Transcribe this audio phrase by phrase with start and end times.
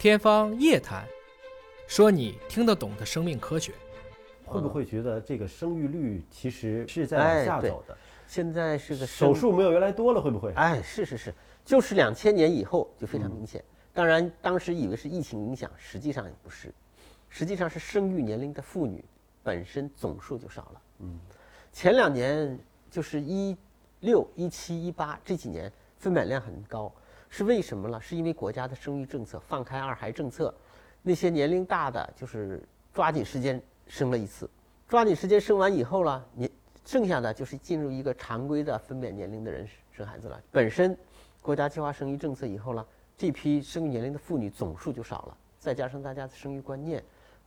[0.00, 1.04] 天方夜谭，
[1.86, 3.74] 说你听得懂的生命科学。
[4.46, 7.94] 会不会觉得这个生育率其实是在往下走的？
[8.26, 10.54] 现在是个手术没有原来多了，会不会？
[10.54, 11.34] 哎，是是是，
[11.66, 13.62] 就是两千年以后就非常明显。
[13.92, 16.72] 当然，当时以为是疫情影响，实际上也不是，
[17.28, 19.04] 实际上是生育年龄的妇女
[19.42, 20.82] 本身总数就少了。
[21.00, 21.20] 嗯，
[21.74, 22.58] 前两年
[22.90, 23.54] 就是一
[24.00, 26.90] 六、一七、一八这几年分娩量很高，
[27.30, 27.98] 是为什么呢？
[27.98, 30.54] 是因为国家的生育政策放开二孩政策，
[31.00, 32.62] 那些年龄大的就是
[32.92, 33.58] 抓紧时间。
[33.86, 34.48] 生了一次，
[34.86, 36.48] 抓紧时间生完以后了，你
[36.84, 40.40] 剩下的就是进入一个常规的分娩年龄的人生孩子了。
[40.52, 40.96] 本身
[41.42, 47.02] 国家计划生育政策以后了，这批生育年龄的妇女总数就少了，再加上大家的生育观念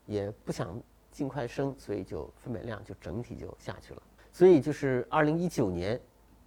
[0.06, 0.78] 也不想
[1.14, 4.04] 尽快生，所以就分娩量就整体就下去了。
[4.30, 5.98] 所以就是二零一九年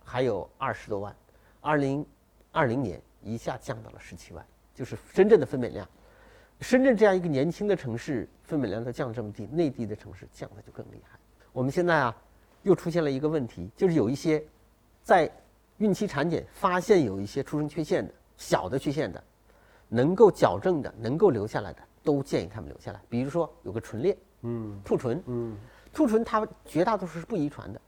[0.05, 1.17] 还有二十多万，
[1.63, 2.05] 二零
[2.53, 5.87] 二零年一下降到了十七万，就是深圳的分娩量。
[6.61, 11.19] 深圳这样一个年轻的城市，分娩量都降这么低，内地的城市降的就更厉害。
[11.53, 12.17] 我们现在啊，
[12.63, 14.43] 又出现了一个问题，就是有一些
[15.03, 15.31] 在
[15.79, 19.23] 孕期产检发现有一些出生缺陷的小的缺陷的，
[19.89, 23.01] 能够矫正的、能够留下来的，都建议他们留下来。
[23.09, 25.57] 比如说有个唇裂，嗯，兔唇，嗯，
[25.93, 27.81] 兔唇它绝大多数是不遗传的，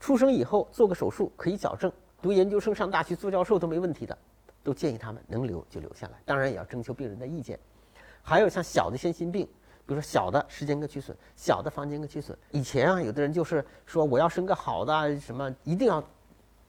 [0.00, 4.18] 出生以后做个手术可以矫正，读研究生、上大学做教授都没问题的，
[4.66, 7.56] 都建议他们能留就留下来，当然也要征求病人的意见。
[8.20, 9.46] 还有像小的先心病，
[9.86, 12.36] 比如说小的时间隔缺损、小的房间隔缺损。
[12.50, 16.02] 以前啊，有的人就是说我要生个好的什么，一定要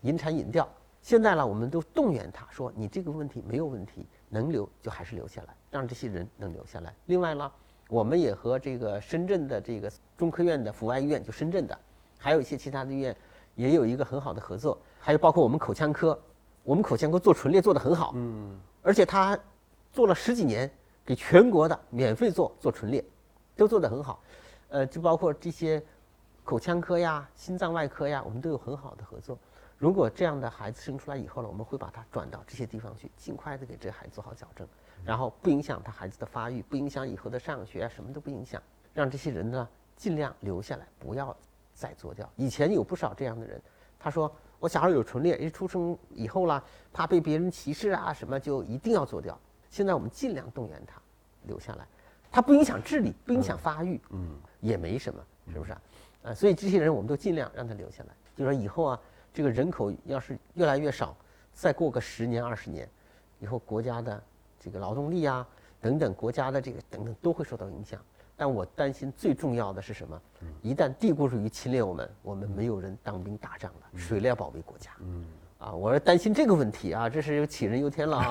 [0.01, 0.69] 引产引掉。
[1.01, 6.93] 现在呢，我们都动员他说你这个问题没有问题，能留就还是留下来，让这些人能留下来。
[7.07, 7.51] 另外呢，
[7.89, 11.75] 我们也和这个深圳的这个中科院的阜外医院，就深圳的，
[12.19, 13.15] 还有一些其他的医院，
[13.55, 14.77] 也有一个很好的合作。
[14.99, 16.19] 还有包括我们口腔科，
[16.67, 19.39] 我们口腔科做唇裂做得很好，嗯，而且他
[19.93, 20.69] 做了十几年。
[21.05, 23.01] 给全国的免费做做唇裂，
[23.55, 24.21] 都做得很好，
[24.67, 25.81] 呃，就包括这些
[26.43, 29.39] 口腔科呀、心脏外科呀，我们都有很好的合作。
[29.77, 34.67] 如果这样的孩子生出来以后呢，我们会把他转到这些地方去，尽快的给这孩子做好矫正，
[35.05, 38.61] 然后不影响他孩子的发育，不影响以后的上学啊，什么都不影响，
[38.93, 41.33] 让这些人呢尽量留下来，不要
[41.73, 42.29] 再做掉。
[42.35, 43.61] 以前有不少这样的人，
[43.97, 44.29] 他说
[44.59, 49.37] 我小孩有唇裂，一出生以后啦，怕被别人歧视啊，什么就一定要做掉。
[49.69, 50.99] 现在我们尽量动员他
[51.43, 51.87] 留下来，
[52.31, 55.23] 他不影响智力，不影响发育，嗯，也没什么，
[55.53, 55.81] 是不是啊？
[56.23, 58.09] 啊，所以这些人我们都尽量让他留下来。
[58.35, 58.99] 就说以后啊，
[59.33, 61.15] 这个人口要是越来越少，
[61.53, 62.89] 再过个十年二十年，
[63.39, 64.21] 以后国家的
[64.59, 65.47] 这个劳动力啊
[65.79, 68.01] 等等，国家的这个等等都会受到影响。
[68.37, 70.21] 但我担心最重要的是什么？
[70.61, 74.91] 一旦帝国主义侵略我们，我们没有人当兵打仗了，谁来保卫国家？
[75.01, 75.25] 嗯。
[75.57, 78.29] 啊，我是担心这个问题啊，这是杞人忧天了啊。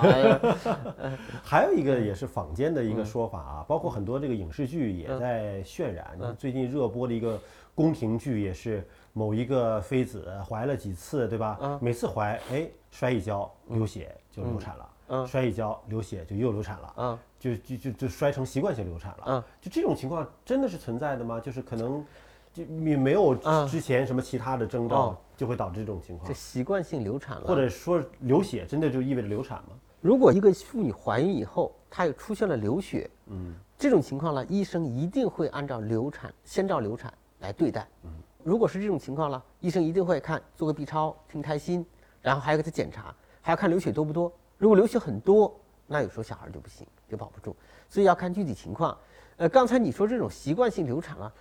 [1.43, 6.17] 还有一个也是坊间的一个说法啊，包括很多这个影视剧也在渲染。
[6.39, 7.37] 最近热播的一个
[7.75, 11.81] 宫廷剧也是某一个妃子怀了几次，对吧？
[11.83, 14.89] 每次怀，哎，摔一跤流血就流产了。
[15.09, 15.27] 嗯。
[15.27, 16.95] 摔一跤流血就又流产了。
[16.97, 17.19] 嗯。
[17.39, 19.25] 就就就就摔成习惯性流产了。
[19.27, 19.45] 嗯。
[19.61, 21.41] 就这种情况真的是存在的吗？
[21.41, 22.05] 就是可能。
[22.53, 23.35] 就你没有
[23.69, 26.27] 之前什么其他的征兆，就会导致这种情况。
[26.27, 29.77] 这习惯性流产了，或者说流血，真的就意味着流产吗？
[30.01, 37.87] 如果一个妇女怀孕以后，她又出现了流血，嗯，这种情况呢，医生一定会按照流产先兆流产来对待。
[38.05, 38.11] 嗯，
[38.43, 41.85] 如果是这种情况了，医生一定会看做个 B 超，听胎心，
[42.23, 44.33] 然后还要给她检查，还要看流血多不多。
[44.59, 47.55] 如果流血很多，那有时候小孩就不行，就保不住。
[47.89, 48.97] 所以要看具体情况。
[49.37, 51.33] 呃，刚才你说这种习惯性流产了。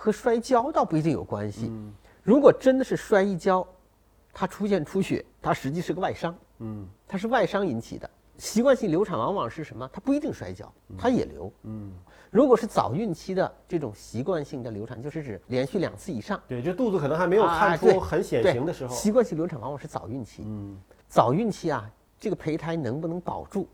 [0.00, 1.72] 和摔跤倒不一定有关系。
[2.22, 3.66] 如果真的是摔一跤，
[4.32, 6.32] 它出现出血，它实际是个外伤。
[6.58, 8.08] 嗯，它是外伤引起的。
[8.36, 9.90] 习惯性流产往往是什么？
[9.92, 11.52] 它不一定摔跤，它也流。
[11.64, 11.92] 嗯，
[12.30, 16.40] 如果是早孕期的这种习惯性的流产，就是指连续两次以上。
[16.46, 18.94] 对，就肚子可能还没有看出很显形的时候。
[18.94, 20.44] 习惯性流产往往是早孕期。
[20.46, 20.78] 嗯，
[21.08, 23.68] 早孕期啊，这个胚胎能不能保住，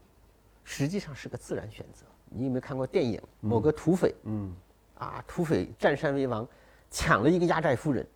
[0.63, 2.05] 实际上是个自然选择。
[2.29, 3.21] 你有没有看过电影？
[3.41, 4.15] 某个土匪？
[4.25, 4.55] 嗯。
[4.97, 5.23] 啊！
[5.27, 6.47] 土匪占山为王，
[6.89, 8.07] 抢了一个压寨夫人，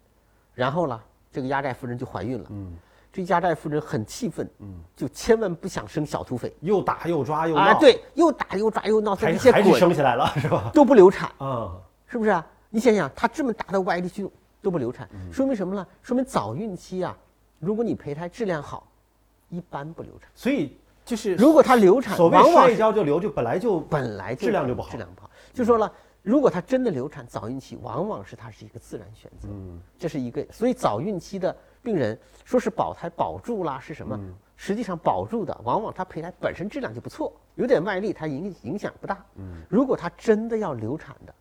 [0.55, 0.99] 然后呢，
[1.31, 2.47] 这个压寨夫人就怀孕了。
[2.51, 2.73] 嗯，
[3.13, 10.71] 这压寨夫人很气愤，嗯，就千万不想生小土匪，又打又抓又闹，对，又打又抓又闹，还是还是生起来了，是吧？
[10.73, 11.69] 都不流产嗯，
[12.07, 12.47] 是不是啊？
[12.71, 14.31] 你想想，他这么大的歪力去
[14.63, 15.85] 都不流产，说明什么呢？
[16.01, 17.15] 说明早孕期啊，
[17.59, 18.88] 如果你胚胎质量好，
[19.49, 20.31] 一般不流产。
[20.35, 25.93] 所以就是，如果它流产，所谓摔一跤就流，就本来就本来质量就不好，质量不好，就说了。
[26.21, 34.19] 如果她真的流产，早孕期往往是它是一个自然选择，嗯，这是一个，所以早孕期的病人说是保胎保住啦，是什么？
[34.55, 39.25] 实际上保住的往往它胚胎本身质量就不错，有点外力它影影响不大。
[39.37, 41.33] 嗯，如果它真的要流产的，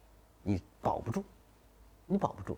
[0.44, 1.22] 你保不住，
[2.06, 2.58] 你保不住。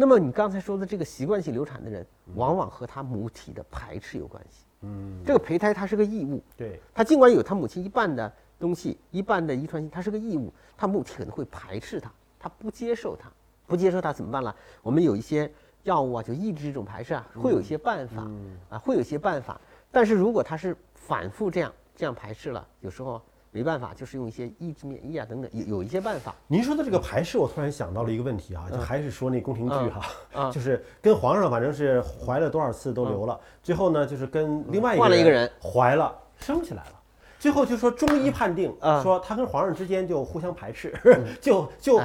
[0.00, 2.06] 那么你刚才说的这个习惯性流产的人，
[2.36, 4.64] 往往和他母体的排斥有关系。
[4.82, 12.08] 嗯，这个胚胎它是个异物，对，它尽管有他母亲一半的东西，一半的遗传性，它是个异物，它母体可能会排斥它，
[12.38, 13.28] 它不接受它，
[13.66, 14.54] 不接受它怎么办了？
[14.84, 15.50] 我们有一些
[15.82, 18.30] 药物啊，就抑制这种排斥啊，会有一些办法
[18.70, 19.60] 啊，会有一些办法。
[19.90, 26.34] 但是如果它是反复这样这样排斥了，有时候没办法，就是用一些抑制免疫啊等等，有有一些办法。
[26.46, 37.00] 您说的这个排斥，我突然想到了一个问题啊，就还是说那宫廷剧哈， 就是跟皇上反正是怀了多少次都留了，最后呢就是跟另外一个人怀了生起来了，
[37.38, 40.94] 最后就说中医判定说他跟皇上之间就互相排斥，
[41.40, 42.00] 就就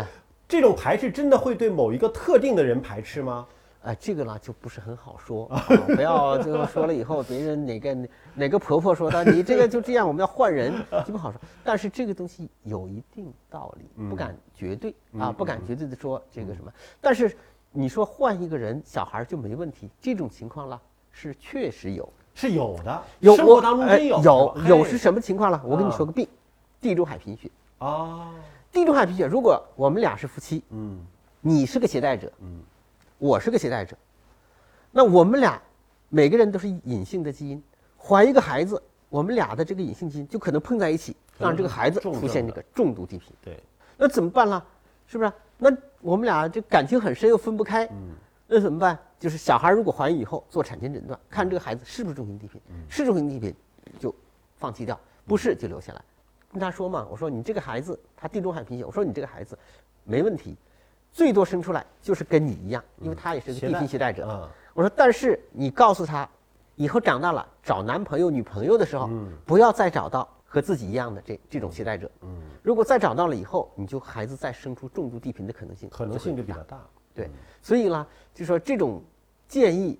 [0.48, 3.46] 这种排斥真的会对某一个特定的人排斥吗？
[3.84, 5.46] 哎，这个呢就不是很好说，
[5.94, 7.98] 不要就说了以后别人哪个
[8.34, 10.74] 哪个婆婆说的，你这个就这样，我们要换人
[11.06, 11.40] 就不好说。
[11.66, 16.72] 但是这个东西有一定道理，不敢绝对啊，不敢绝对的说这个什么。
[17.02, 17.36] 但是
[17.72, 20.82] 你说换一个人小孩就没问题，这种情况了
[21.12, 25.62] 是确实有，是有的，有生活当中真有有有是什么情况了？
[25.66, 26.26] 我跟你说个病，
[26.80, 28.32] 地中海贫血啊，
[28.72, 31.06] 地中海贫血，如果我们俩是夫妻，嗯，
[31.42, 32.62] 你是个携带者，嗯。
[33.24, 33.96] 我是个携带者，
[34.92, 35.58] 那我们俩
[36.10, 37.64] 每个人都是隐性的基因，
[37.98, 43.34] 怀一个孩子，我们俩的这个隐性基因就可能碰在一起，让这个孩子出现这个重度地贫。
[43.42, 43.64] 对，
[43.96, 44.62] 那怎么办呢？
[45.08, 45.32] 是不是？
[45.58, 45.72] 那
[46.02, 47.90] 我们俩这感情很深又分不开，
[48.46, 49.00] 那怎么办？
[49.18, 52.60] 就是小孩如果怀孕以后做产前诊断，看这个孩子是不是重型地贫，
[52.90, 53.56] 是重型地贫
[53.98, 54.14] 就
[54.58, 56.02] 放弃掉，不是就留下来。
[56.52, 59.58] 跟他说嘛，我说你这个孩子他地中海贫血，我说你这个孩子
[60.04, 60.58] 没问题。
[61.14, 64.50] 最多生出来就是跟你一样，因为他也是个地贫携带者。
[64.74, 66.28] 我说，但是你告诉他，
[66.76, 69.08] 以后长大了找男朋友、女朋友的时候，
[69.46, 72.10] 不要再找到和自己一样的这这种携带者。
[72.64, 76.80] 如果再找到了以后，你就孩子再生出重度地贫的可能性，可能性就比较大。
[77.14, 77.30] 对，
[77.62, 79.00] 所以呢，就说这种
[79.48, 80.00] 建议，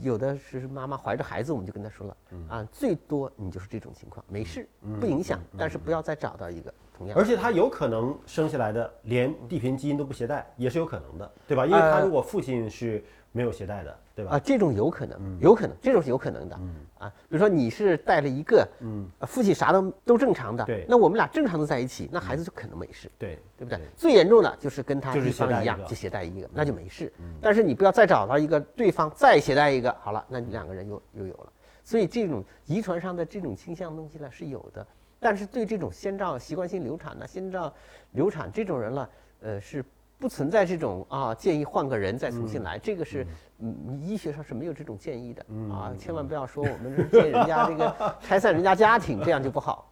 [0.00, 2.16] 有的是妈妈怀着孩子，我们就跟他说了
[2.48, 4.68] 啊，最多你就是这种情况，没事，
[5.00, 7.16] 不影响，但是不要再找到一个同样。
[7.16, 11.64] 而且他有可能生下来的连地贫基因都不携带，也是有可能的，对吧？
[11.66, 14.32] 因为他如果父亲是没有携带的，对吧？
[14.32, 16.58] 啊，这种有可能，有可能，这种是有可能的。
[16.98, 23.80] 啊，比如说你是带了一个，嗯，父亲啥都都正常的，对，那我们俩正常的在一起，那孩子就可能没事，对，对不对？
[23.96, 27.12] 最严重的就是跟他一方一样，就携带一个，那就没事。
[27.40, 31.52] 但是你不要再找到一个对方再携带一个，好了，那你两个人又又有了。
[31.82, 34.86] 所以这种遗传上的这种倾向东西呢是有的。
[35.22, 37.72] 但是对这种先兆习惯性流产呢，先兆
[38.12, 39.10] 流产这种人了，
[39.42, 39.84] 呃，是
[40.20, 43.26] 不存在这种啊建议换个人再重新来，这个是
[43.58, 49.88] 嗯医学上是没有这种建议的啊，千万不要说我们建议人家这个拆散人家家庭，这样就不好。